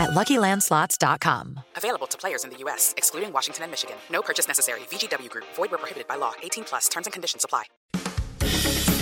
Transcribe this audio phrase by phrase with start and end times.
[0.00, 1.60] at LuckyLandSlots.com.
[1.76, 3.96] Available to players in the U.S., excluding Washington and Michigan.
[4.10, 4.80] No purchase necessary.
[4.90, 5.44] VGW Group.
[5.56, 6.32] Void where prohibited by law.
[6.42, 6.88] 18 plus.
[6.88, 7.64] Terms and conditions apply.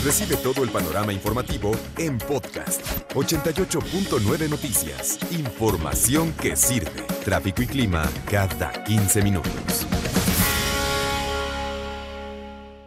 [0.05, 2.81] Recibe todo el panorama informativo en podcast
[3.15, 5.19] 88.9 Noticias.
[5.33, 7.03] Información que sirve.
[7.25, 9.87] Tráfico y clima cada 15 minutos.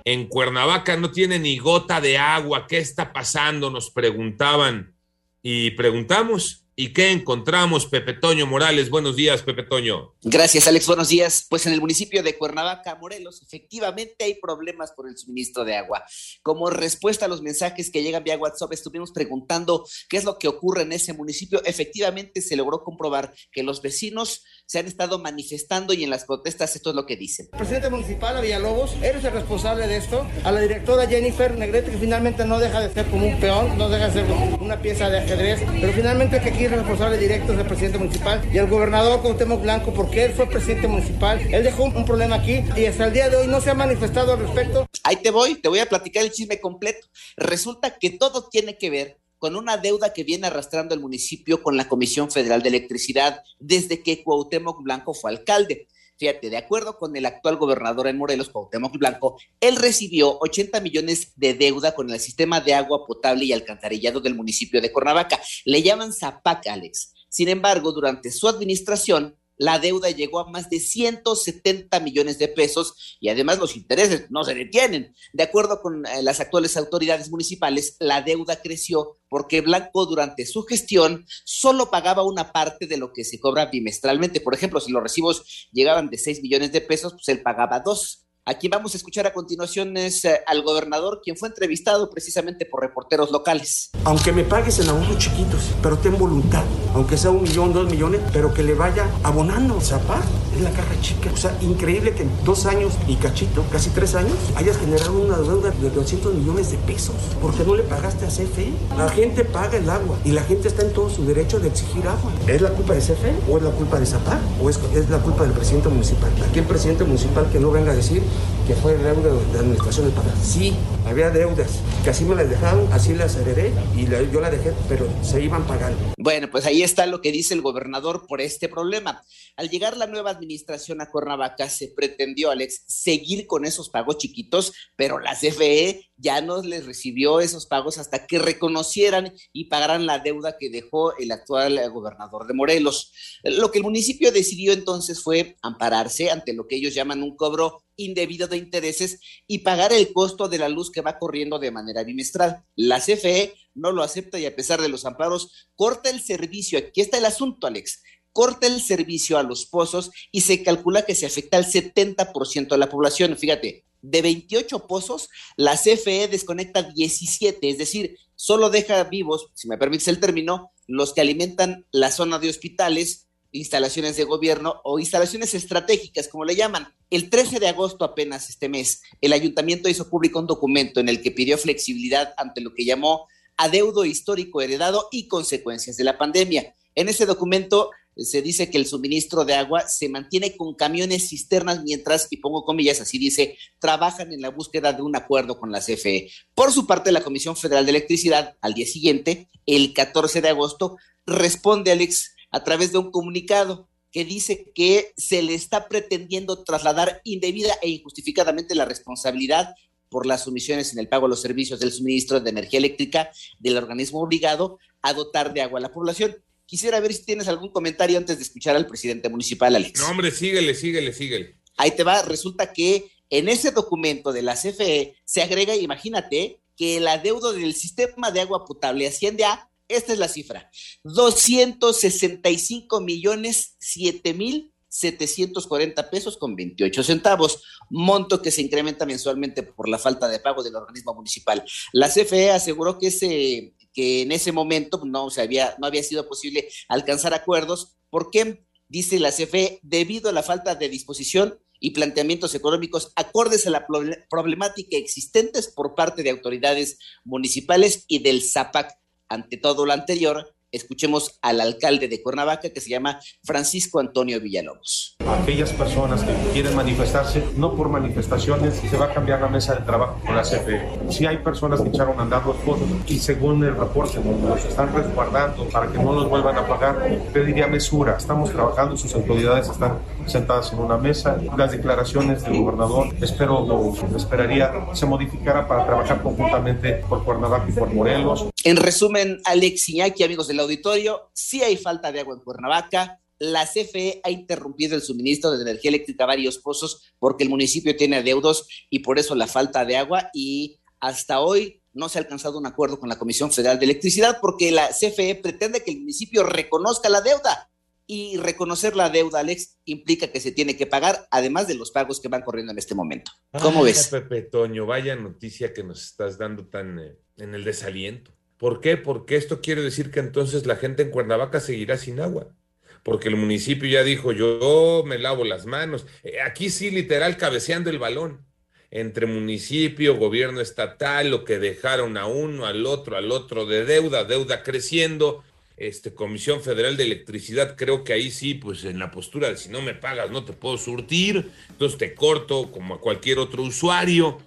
[0.05, 2.66] En Cuernavaca no tiene ni gota de agua.
[2.66, 3.70] ¿Qué está pasando?
[3.70, 4.95] Nos preguntaban.
[5.44, 8.89] Y preguntamos ¿Y qué encontramos, Pepe Toño Morales?
[8.89, 10.16] Buenos días, Pepe Toño.
[10.23, 10.88] Gracias, Alex.
[10.88, 11.45] Buenos días.
[11.48, 16.03] Pues en el municipio de Cuernavaca, Morelos, efectivamente hay problemas por el suministro de agua.
[16.41, 20.47] Como respuesta a los mensajes que llegan vía WhatsApp, estuvimos preguntando qué es lo que
[20.47, 21.61] ocurre en ese municipio.
[21.66, 26.75] Efectivamente, se logró comprobar que los vecinos se han estado manifestando y en las protestas
[26.75, 27.47] esto es lo que dicen.
[27.52, 30.25] Presidente municipal, a Villalobos, eres el responsable de esto.
[30.44, 33.88] A la directora Jennifer Negrete, que finalmente no deja de ser como un peón, no
[33.88, 37.59] deja de ser una pieza de ajedrez, pero finalmente que aquí el responsable directo es
[37.59, 41.83] el presidente municipal y el gobernador Cuauhtémoc Blanco, porque él fue presidente municipal, él dejó
[41.83, 44.39] un, un problema aquí y hasta el día de hoy no se ha manifestado al
[44.39, 44.88] respecto.
[45.03, 47.08] Ahí te voy, te voy a platicar el chisme completo.
[47.36, 51.75] Resulta que todo tiene que ver con una deuda que viene arrastrando el municipio con
[51.75, 55.88] la Comisión Federal de Electricidad desde que Cuauhtémoc Blanco fue alcalde.
[56.22, 61.33] Fíjate, de acuerdo con el actual gobernador en Morelos, Cuauhtémoc Blanco, él recibió 80 millones
[61.36, 65.41] de deuda con el sistema de agua potable y alcantarillado del municipio de Cuernavaca.
[65.66, 67.16] Le llaman Zapac, Alex.
[67.28, 73.17] Sin embargo, durante su administración, la deuda llegó a más de 170 millones de pesos
[73.19, 75.13] y además los intereses no se detienen.
[75.33, 80.63] De acuerdo con eh, las actuales autoridades municipales, la deuda creció porque Blanco durante su
[80.63, 84.41] gestión solo pagaba una parte de lo que se cobra bimestralmente.
[84.41, 88.25] Por ejemplo, si los recibos llegaban de 6 millones de pesos, pues él pagaba dos.
[88.44, 92.66] A quien vamos a escuchar a continuación es eh, al gobernador, quien fue entrevistado precisamente
[92.66, 93.91] por reporteros locales.
[94.03, 96.63] Aunque me pagues en ahorros chiquitos, pero ten voluntad,
[96.96, 99.79] aunque sea un millón, dos millones, pero que le vaya abonando.
[99.79, 100.24] Zapar
[100.56, 101.29] es la caja chica.
[101.31, 105.38] O sea, increíble que en dos años y cachito, casi tres años, hayas generado una
[105.38, 107.16] deuda de 200 millones de pesos.
[107.40, 108.73] porque no le pagaste a CFE?
[108.97, 112.08] La gente paga el agua y la gente está en todo su derecho de exigir
[112.08, 112.31] agua.
[112.47, 115.19] ¿Es la culpa de CFE o es la culpa de Zapar o es, es la
[115.19, 116.31] culpa del presidente municipal?
[116.50, 118.23] Aquí el presidente municipal que no venga a decir
[118.68, 120.36] que fue deuda de administración de pagar.
[120.38, 120.74] Sí,
[121.06, 124.72] había deudas, que así me las dejaron, así las heredé y la, yo la dejé,
[124.88, 125.97] pero se iban pagando.
[126.18, 129.24] Bueno, pues ahí está lo que dice el gobernador por este problema.
[129.56, 134.74] Al llegar la nueva administración a Cuernavaca, se pretendió, Alex, seguir con esos pagos chiquitos,
[134.96, 140.20] pero la CFE ya no les recibió esos pagos hasta que reconocieran y pagaran la
[140.20, 143.12] deuda que dejó el actual gobernador de Morelos.
[143.44, 147.84] Lo que el municipio decidió entonces fue ampararse ante lo que ellos llaman un cobro
[147.96, 152.04] indebido de intereses y pagar el costo de la luz que va corriendo de manera
[152.04, 152.64] bimestral.
[152.76, 156.78] La CFE no lo acepta y a pesar de los amparos, corta el servicio.
[156.78, 158.03] Aquí está el asunto, Alex
[158.34, 162.78] corta el servicio a los pozos y se calcula que se afecta al 70% de
[162.78, 163.38] la población.
[163.38, 169.78] Fíjate, de 28 pozos, la CFE desconecta 17, es decir, solo deja vivos, si me
[169.78, 175.53] permites el término, los que alimentan la zona de hospitales, instalaciones de gobierno o instalaciones
[175.53, 176.88] estratégicas, como le llaman.
[177.09, 181.22] El 13 de agosto apenas este mes, el ayuntamiento hizo público un documento en el
[181.22, 186.73] que pidió flexibilidad ante lo que llamó adeudo histórico heredado y consecuencias de la pandemia.
[186.95, 191.83] En ese documento se dice que el suministro de agua se mantiene con camiones cisternas
[191.83, 195.79] mientras, y pongo comillas, así dice, trabajan en la búsqueda de un acuerdo con la
[195.79, 196.29] CFE.
[196.53, 200.97] Por su parte, la Comisión Federal de Electricidad, al día siguiente, el 14 de agosto,
[201.25, 207.22] responde, Alex, a través de un comunicado que dice que se le está pretendiendo trasladar
[207.23, 209.73] indebida e injustificadamente la responsabilidad
[210.09, 213.78] por las omisiones en el pago de los servicios del suministro de energía eléctrica del
[213.78, 216.35] organismo obligado a dotar de agua a la población.
[216.72, 220.00] Quisiera ver si tienes algún comentario antes de escuchar al presidente municipal, Alex.
[220.00, 221.58] No, hombre, síguele, síguele, síguele.
[221.76, 226.96] Ahí te va, resulta que en ese documento de la CFE se agrega, imagínate, que
[226.96, 230.72] el adeudo del sistema de agua potable asciende a, esta es la cifra,
[231.03, 239.90] 265 millones 7 mil 740 pesos con 28 centavos, monto que se incrementa mensualmente por
[239.90, 241.66] la falta de pago del organismo municipal.
[241.91, 246.28] La CFE aseguró que ese que en ese momento no, se había, no había sido
[246.28, 247.97] posible alcanzar acuerdos.
[248.09, 248.66] ¿Por qué?
[248.88, 253.88] Dice la CFE, debido a la falta de disposición y planteamientos económicos acordes a la
[254.29, 258.98] problemática existentes por parte de autoridades municipales y del ZAPAC.
[259.27, 265.18] Ante todo lo anterior, escuchemos al alcalde de Cuernavaca que se llama Francisco Antonio Villalobos.
[265.27, 269.82] Aquellas personas que quieren manifestarse, no por manifestaciones, se va a cambiar la mesa de
[269.82, 270.82] trabajo con la CFE.
[271.10, 274.94] Si hay personas que echaron a andar los pozos y según el reporte los están
[274.94, 278.17] resguardando para que no los vuelvan a pagar, pediría mesura.
[278.17, 281.38] Estamos trabajando, sus autoridades están sentadas en una mesa.
[281.58, 287.74] Las declaraciones del gobernador, espero, lo esperaría, se modificara para trabajar conjuntamente por Cuernavaca y
[287.74, 288.50] por Morelos.
[288.63, 293.19] En resumen, Alex Iñaki, amigos del auditorio, sí hay falta de agua en Cuernavaca.
[293.39, 297.96] La CFE ha interrumpido el suministro de energía eléctrica a varios pozos porque el municipio
[297.96, 302.22] tiene adeudos y por eso la falta de agua y hasta hoy no se ha
[302.22, 306.01] alcanzado un acuerdo con la Comisión Federal de Electricidad porque la CFE pretende que el
[306.01, 307.72] municipio reconozca la deuda
[308.05, 312.19] y reconocer la deuda, Alex, implica que se tiene que pagar, además de los pagos
[312.19, 313.31] que van corriendo en este momento.
[313.62, 314.10] ¿Cómo ves?
[314.10, 318.34] Pepe Toño, vaya noticia que nos estás dando tan eh, en el desaliento.
[318.62, 318.96] ¿Por qué?
[318.96, 322.53] Porque esto quiere decir que entonces la gente en Cuernavaca seguirá sin agua.
[323.01, 326.05] Porque el municipio ya dijo, yo me lavo las manos.
[326.22, 328.46] Eh, aquí sí, literal, cabeceando el balón.
[328.91, 334.25] Entre municipio, gobierno estatal, lo que dejaron a uno, al otro, al otro de deuda,
[334.25, 335.43] deuda creciendo.
[335.75, 339.69] Este, Comisión Federal de Electricidad, creo que ahí sí, pues en la postura de si
[339.69, 344.38] no me pagas no te puedo surtir, entonces te corto como a cualquier otro usuario.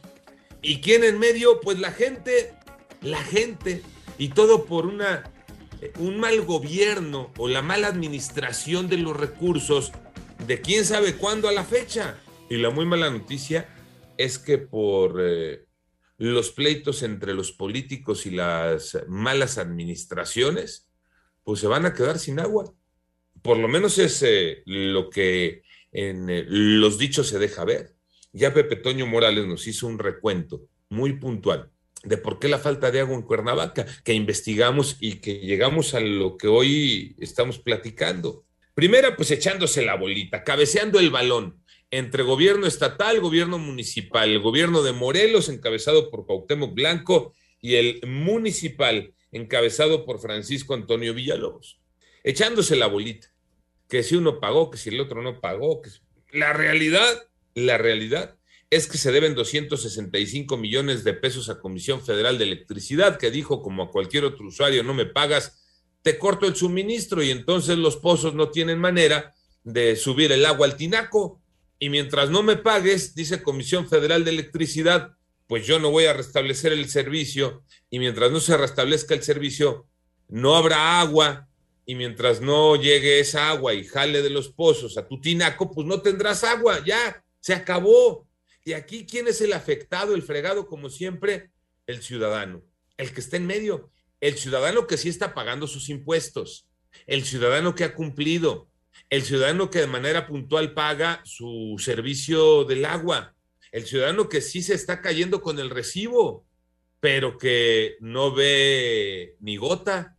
[0.62, 1.60] ¿Y quién en medio?
[1.60, 2.52] Pues la gente,
[3.02, 3.82] la gente,
[4.18, 5.24] y todo por una,
[5.80, 9.92] eh, un mal gobierno o la mala administración de los recursos
[10.46, 12.18] de quién sabe cuándo a la fecha.
[12.48, 13.68] Y la muy mala noticia
[14.16, 15.64] es que por eh,
[16.18, 20.88] los pleitos entre los políticos y las malas administraciones,
[21.42, 22.72] pues se van a quedar sin agua.
[23.42, 25.62] Por lo menos es eh, lo que
[25.92, 26.26] en
[26.80, 27.94] los dichos se deja ver.
[28.32, 31.70] Ya Pepe Toño Morales nos hizo un recuento muy puntual
[32.04, 36.00] de por qué la falta de agua en Cuernavaca, que investigamos y que llegamos a
[36.00, 38.44] lo que hoy estamos platicando.
[38.74, 44.82] Primera, pues echándose la bolita, cabeceando el balón entre gobierno estatal, gobierno municipal, el gobierno
[44.82, 51.80] de Morelos, encabezado por Cuauhtémoc Blanco, y el municipal, encabezado por Francisco Antonio Villalobos.
[52.22, 53.28] Echándose la bolita,
[53.88, 55.90] que si uno pagó, que si el otro no pagó, que
[56.32, 58.36] la realidad, la realidad
[58.70, 63.62] es que se deben 265 millones de pesos a Comisión Federal de Electricidad, que dijo,
[63.62, 65.64] como a cualquier otro usuario, no me pagas,
[66.02, 70.66] te corto el suministro y entonces los pozos no tienen manera de subir el agua
[70.66, 71.40] al tinaco.
[71.78, 76.12] Y mientras no me pagues, dice Comisión Federal de Electricidad, pues yo no voy a
[76.12, 77.62] restablecer el servicio.
[77.90, 79.86] Y mientras no se restablezca el servicio,
[80.28, 81.48] no habrá agua.
[81.86, 85.86] Y mientras no llegue esa agua y jale de los pozos a tu tinaco, pues
[85.86, 86.82] no tendrás agua.
[86.84, 88.26] Ya, se acabó.
[88.64, 91.50] Y aquí, ¿quién es el afectado, el fregado, como siempre?
[91.86, 92.62] El ciudadano,
[92.96, 93.90] el que está en medio,
[94.20, 96.66] el ciudadano que sí está pagando sus impuestos,
[97.06, 98.70] el ciudadano que ha cumplido,
[99.10, 103.34] el ciudadano que de manera puntual paga su servicio del agua,
[103.70, 106.46] el ciudadano que sí se está cayendo con el recibo,
[107.00, 110.13] pero que no ve ni gota,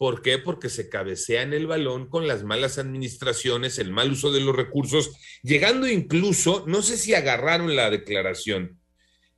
[0.00, 0.38] ¿Por qué?
[0.38, 4.56] Porque se cabecea en el balón con las malas administraciones, el mal uso de los
[4.56, 5.10] recursos,
[5.42, 8.80] llegando incluso, no sé si agarraron la declaración,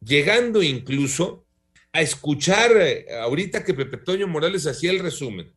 [0.00, 1.44] llegando incluso
[1.92, 5.52] a escuchar, eh, ahorita que Pepe Toño Morales hacía el resumen,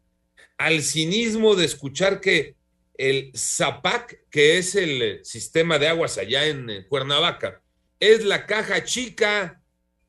[0.58, 2.56] al cinismo de escuchar que
[2.98, 7.62] el ZAPAC, que es el sistema de aguas allá en Cuernavaca,
[8.00, 9.62] es la caja chica.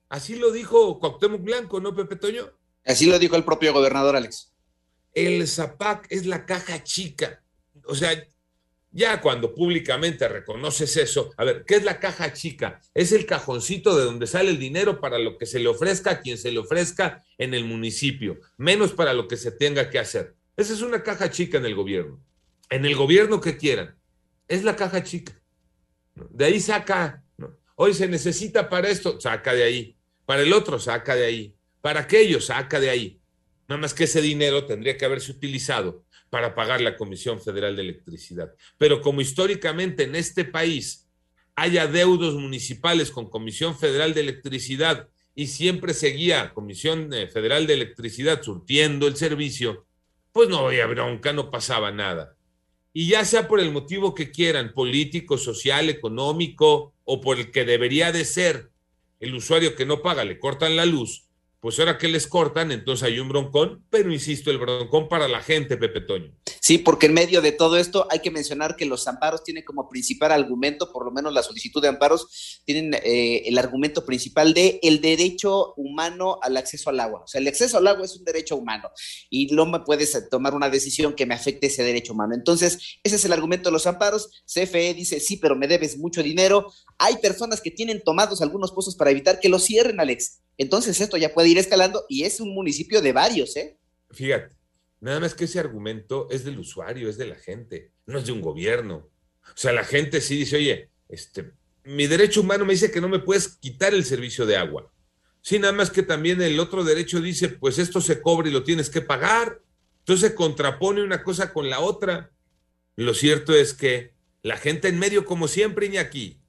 [0.08, 2.50] Así lo dijo Cuauhtémoc Blanco, ¿no, Pepe Toño?
[2.82, 4.55] Así lo dijo el propio gobernador Alex
[5.16, 7.42] el ZAPAC es la caja chica.
[7.86, 8.22] O sea,
[8.92, 12.80] ya cuando públicamente reconoces eso, a ver, ¿qué es la caja chica?
[12.92, 16.20] Es el cajoncito de donde sale el dinero para lo que se le ofrezca a
[16.20, 20.34] quien se le ofrezca en el municipio, menos para lo que se tenga que hacer.
[20.54, 22.22] Esa es una caja chica en el gobierno.
[22.68, 23.96] En el gobierno que quieran.
[24.48, 25.32] Es la caja chica.
[26.14, 27.24] De ahí saca.
[27.74, 29.96] Hoy se necesita para esto, saca de ahí.
[30.26, 31.56] Para el otro, saca de ahí.
[31.80, 33.15] Para aquello, saca de ahí.
[33.68, 37.82] Nada más que ese dinero tendría que haberse utilizado para pagar la Comisión Federal de
[37.82, 38.52] Electricidad.
[38.78, 41.08] Pero como históricamente en este país
[41.54, 47.74] hay adeudos municipales con Comisión Federal de Electricidad y siempre seguía Comisión eh, Federal de
[47.74, 49.86] Electricidad surtiendo el servicio,
[50.32, 52.36] pues no había bronca, no pasaba nada.
[52.92, 57.64] Y ya sea por el motivo que quieran, político, social, económico, o por el que
[57.64, 58.70] debería de ser
[59.20, 61.25] el usuario que no paga, le cortan la luz,
[61.66, 65.42] pues ahora que les cortan, entonces hay un broncón, pero insisto, el broncón para la
[65.42, 66.32] gente, Pepe Toño.
[66.60, 69.88] Sí, porque en medio de todo esto hay que mencionar que los amparos tienen como
[69.88, 74.78] principal argumento, por lo menos la solicitud de amparos, tienen eh, el argumento principal de
[74.80, 77.22] el derecho humano al acceso al agua.
[77.24, 78.88] O sea, el acceso al agua es un derecho humano
[79.28, 82.36] y no me puedes tomar una decisión que me afecte ese derecho humano.
[82.36, 84.30] Entonces, ese es el argumento de los amparos.
[84.46, 86.72] CFE dice, sí, pero me debes mucho dinero.
[86.96, 90.42] Hay personas que tienen tomados algunos pozos para evitar que los cierren, Alex.
[90.58, 93.78] Entonces, esto ya puede ir escalando y es un municipio de varios, ¿eh?
[94.10, 94.56] Fíjate
[95.00, 98.32] Nada más que ese argumento es del usuario, es de la gente, no es de
[98.32, 99.10] un gobierno.
[99.44, 101.52] O sea, la gente sí dice, oye, este,
[101.84, 104.90] mi derecho humano me dice que no me puedes quitar el servicio de agua.
[105.42, 108.64] Sí, nada más que también el otro derecho dice, pues esto se cobra y lo
[108.64, 109.60] tienes que pagar.
[110.00, 112.32] Entonces se contrapone una cosa con la otra.
[112.96, 116.40] Lo cierto es que la gente en medio, como siempre, aquí.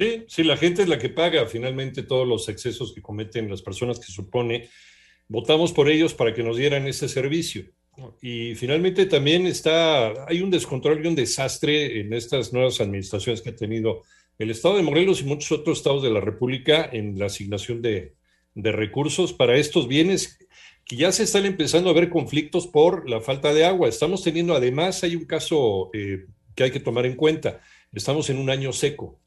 [0.00, 3.60] Sí, sí, la gente es la que paga finalmente todos los excesos que cometen las
[3.60, 4.70] personas que supone.
[5.28, 7.66] Votamos por ellos para que nos dieran ese servicio.
[8.22, 13.50] Y finalmente también está, hay un descontrol y un desastre en estas nuevas administraciones que
[13.50, 14.02] ha tenido
[14.38, 18.14] el Estado de Morelos y muchos otros estados de la República en la asignación de,
[18.54, 20.38] recursos para estos bienes
[20.86, 23.86] que ya se están empezando a ver conflictos por la falta de agua.
[23.86, 27.60] Estamos teniendo, además, hay un caso eh, que hay que tomar en cuenta.
[27.92, 29.20] Estamos en un año seco,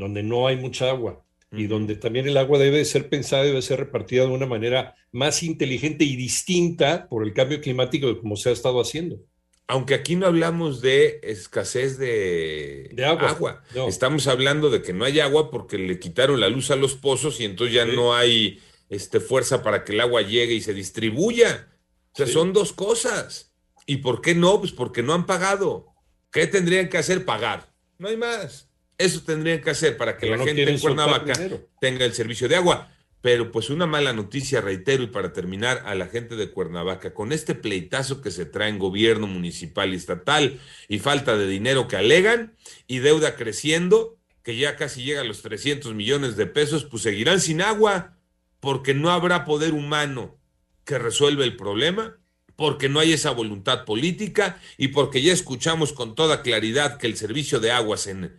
[0.00, 3.80] donde no hay mucha agua y donde también el agua debe ser pensada, debe ser
[3.80, 8.50] repartida de una manera más inteligente y distinta por el cambio climático de como se
[8.50, 9.18] ha estado haciendo.
[9.66, 15.50] Aunque aquí no hablamos de escasez de, agua, estamos hablando de que no hay agua
[15.50, 19.62] porque le quitaron la luz a los pozos y entonces ya no hay este, fuerza
[19.62, 21.68] para que el agua llegue y se distribuya.
[22.12, 23.52] O sea, son dos cosas.
[23.86, 24.58] ¿Y por qué no?
[24.58, 25.86] Pues porque no han pagado.
[26.32, 27.24] ¿Qué tendrían que hacer?
[27.24, 27.72] Pagar.
[27.98, 28.69] No hay más.
[29.00, 31.32] Eso tendrían que hacer para que la gente en Cuernavaca
[31.80, 32.92] tenga el servicio de agua.
[33.22, 37.32] Pero pues una mala noticia, reitero, y para terminar, a la gente de Cuernavaca, con
[37.32, 41.96] este pleitazo que se trae en gobierno municipal y estatal y falta de dinero que
[41.96, 42.54] alegan
[42.86, 47.40] y deuda creciendo, que ya casi llega a los 300 millones de pesos, pues seguirán
[47.40, 48.18] sin agua
[48.60, 50.38] porque no habrá poder humano
[50.84, 52.18] que resuelva el problema,
[52.54, 57.16] porque no hay esa voluntad política y porque ya escuchamos con toda claridad que el
[57.16, 58.38] servicio de aguas en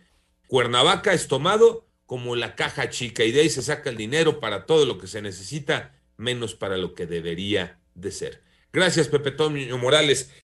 [0.52, 4.66] Cuernavaca es tomado como la caja chica y de ahí se saca el dinero para
[4.66, 8.42] todo lo que se necesita, menos para lo que debería de ser.
[8.70, 10.30] Gracias, Pepe Toño Morales.